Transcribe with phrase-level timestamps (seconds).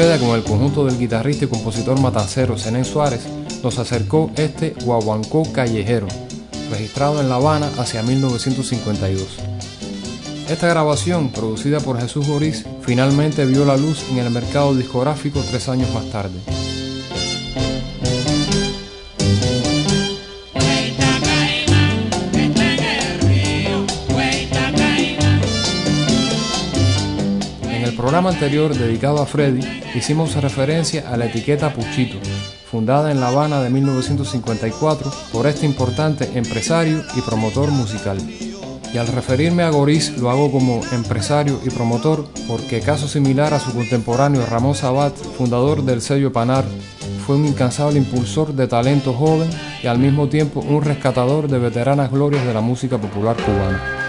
[0.00, 3.20] Con el conjunto del guitarrista y compositor matancero Zenén Suárez
[3.62, 6.06] nos acercó este guaguancó callejero,
[6.70, 9.28] registrado en La Habana hacia 1952.
[10.48, 15.68] Esta grabación, producida por Jesús Boris, finalmente vio la luz en el mercado discográfico tres
[15.68, 16.40] años más tarde.
[28.20, 32.18] Programa anterior dedicado a Freddy hicimos referencia a la etiqueta Puchito,
[32.70, 38.18] fundada en La Habana de 1954 por este importante empresario y promotor musical.
[38.92, 43.58] Y al referirme a Goris lo hago como empresario y promotor porque caso similar a
[43.58, 46.66] su contemporáneo Ramón Sabat, fundador del sello Panar,
[47.26, 49.48] fue un incansable impulsor de talento joven
[49.82, 53.99] y al mismo tiempo un rescatador de veteranas glorias de la música popular cubana.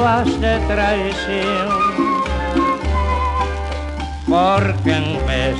[0.00, 1.68] Inicuas de traición,
[4.28, 5.56] porque en vez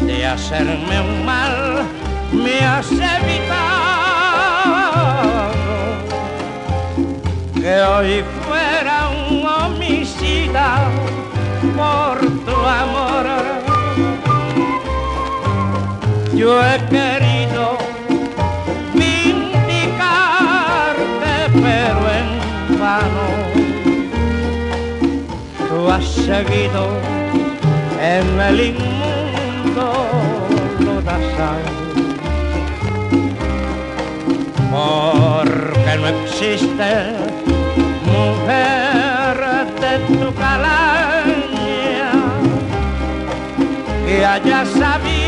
[0.00, 1.82] de hacerme un mal,
[2.32, 3.32] me has evitado
[7.54, 10.88] que hoy fuera un homicida
[11.76, 13.26] por tu amor.
[16.34, 17.21] Yo he querido
[26.00, 26.88] seguido
[28.00, 29.92] en el inmundo
[30.78, 31.62] lodazal.
[34.70, 36.90] Porque no existe
[38.06, 39.36] mujer
[39.80, 42.12] de tu calaña
[44.06, 45.21] que haya sabido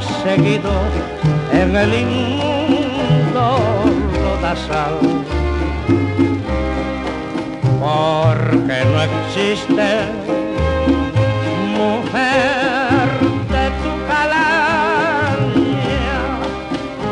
[0.00, 0.72] seguido
[1.52, 3.58] en el inmundo
[4.22, 4.98] lodazal.
[7.80, 9.88] Porque no existe
[11.76, 13.08] mujer
[13.54, 16.16] de tu calaña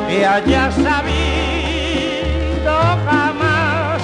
[0.08, 2.74] que haya sabido
[3.04, 4.00] jamás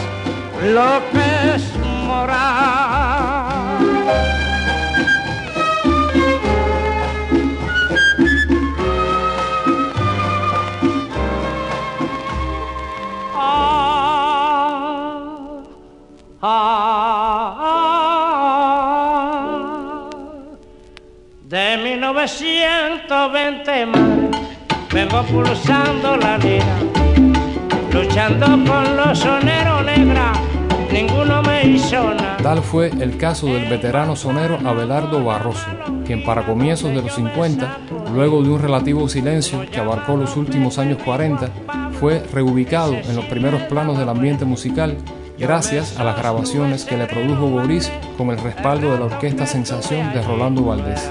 [0.75, 1.25] lo que
[25.16, 26.38] la
[27.90, 30.32] luchando con los soneros negra,
[30.92, 32.36] ninguno me hizo nada.
[32.42, 35.66] Tal fue el caso del veterano sonero Abelardo Barroso,
[36.04, 37.78] quien para comienzos de los 50,
[38.12, 41.48] luego de un relativo silencio que abarcó los últimos años 40,
[41.98, 44.98] fue reubicado en los primeros planos del ambiente musical
[45.38, 50.12] gracias a las grabaciones que le produjo Boris con el respaldo de la Orquesta Sensación
[50.12, 51.10] de Rolando Valdés.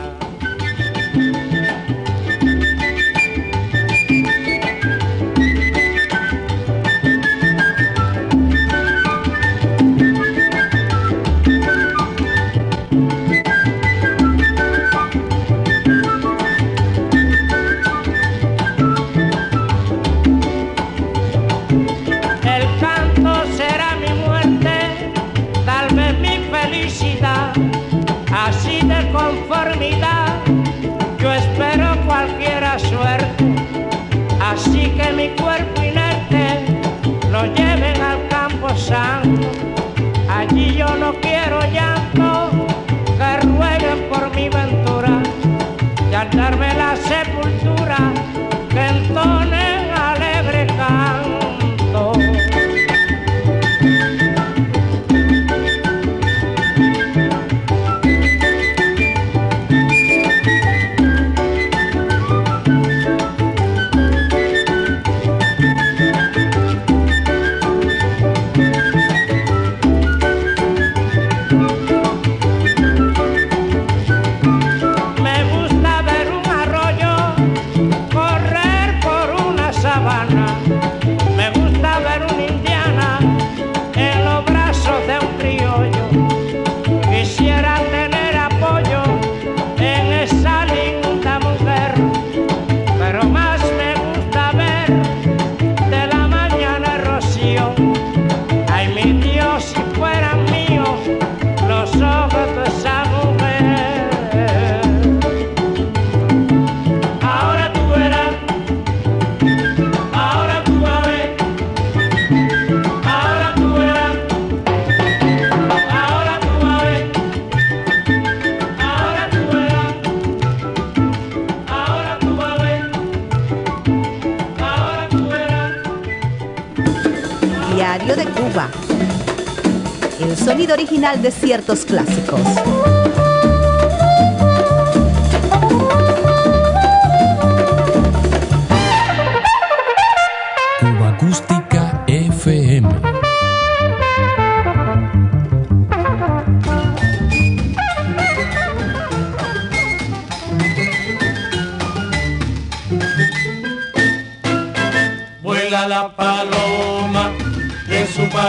[130.71, 132.41] Original de ciertos clásicos.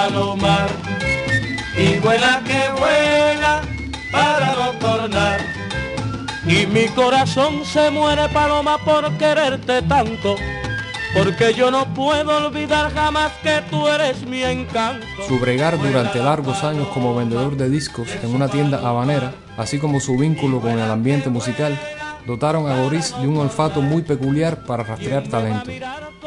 [0.09, 0.69] Palomar
[1.77, 3.63] y vuela que vuela
[4.13, 5.41] para no tornar.
[6.47, 10.37] Y mi corazón se muere paloma por quererte tanto
[11.15, 15.07] porque yo no puedo olvidar jamás que tú eres mi encanto.
[15.27, 19.99] Su bregar durante largos años como vendedor de discos en una tienda habanera, así como
[19.99, 21.79] su vínculo con el ambiente musical,
[22.27, 25.71] dotaron a Goris de un olfato muy peculiar para rastrear talento.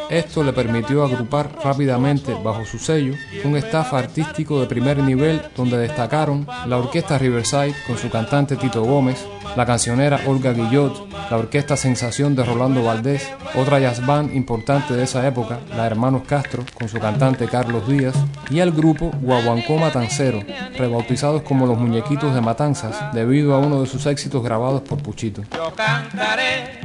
[0.09, 3.13] Esto le permitió agrupar rápidamente bajo su sello
[3.43, 8.83] un staff artístico de primer nivel donde destacaron la Orquesta Riverside con su cantante Tito
[8.83, 9.23] Gómez,
[9.55, 15.03] la cancionera Olga Guillot, la Orquesta Sensación de Rolando Valdés, otra jazz band importante de
[15.03, 18.15] esa época, la Hermanos Castro con su cantante Carlos Díaz,
[18.49, 20.41] y el grupo Guaguancó Matancero,
[20.75, 25.43] rebautizados como los Muñequitos de Matanzas debido a uno de sus éxitos grabados por Puchito.
[25.53, 26.79] Yo cantaré,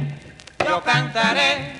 [0.59, 1.73] yo cantaré,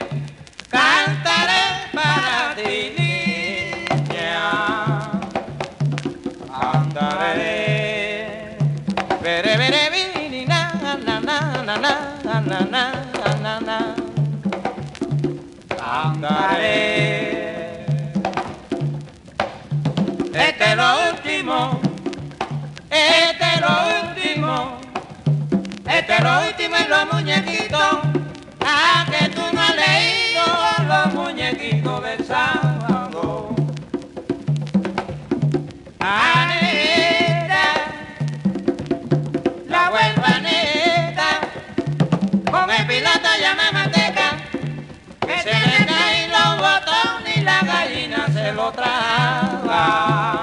[15.69, 16.95] Cantaré.
[20.33, 21.79] Este es lo último,
[22.89, 24.77] este es lo último.
[25.87, 27.99] Este es lo último en los muñequitos.
[28.65, 30.43] Ah, que tú no has leído
[30.87, 32.25] los muñequitos del
[48.65, 50.34] otra.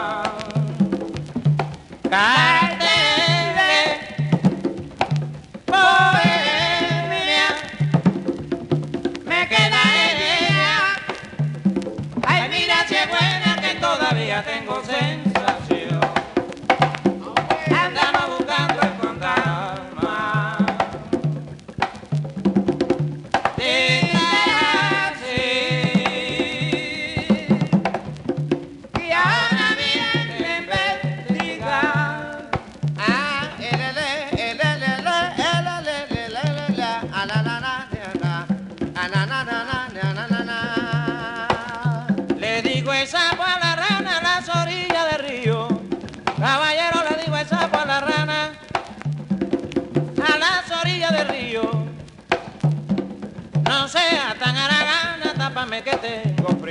[55.81, 56.62] Que tengo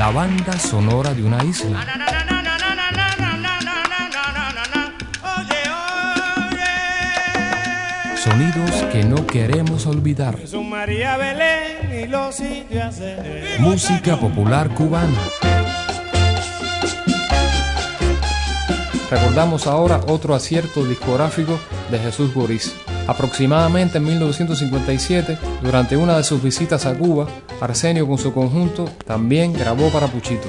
[0.00, 1.84] La banda sonora de una isla.
[8.16, 10.38] Sonidos que no queremos olvidar.
[13.58, 15.18] Música popular cubana.
[19.10, 22.74] Recordamos ahora otro acierto discográfico de Jesús Boris.
[23.06, 27.26] Aproximadamente en 1957, durante una de sus visitas a Cuba,
[27.60, 30.48] Arsenio con su conjunto también grabó para Puchito.